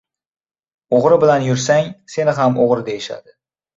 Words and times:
•O‘g‘ri 0.99 1.19
bilan 1.23 1.45
yursang, 1.49 1.91
seni 2.15 2.35
ham 2.41 2.59
o‘g‘ri 2.65 2.87
deyishadi. 2.89 3.37